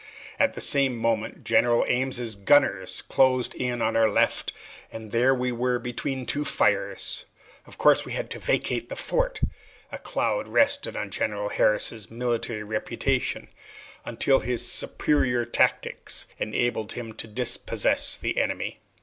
[0.39, 4.51] At the same moment General Ames's gunners closed in on our left,
[4.91, 7.25] and there we were between two fires.
[7.67, 9.41] Of course we had to vacate the fort.
[9.91, 13.49] A cloud rested on General Harris's military reputation
[14.03, 18.79] until his superior tactics enabled him to dispossess the enemy.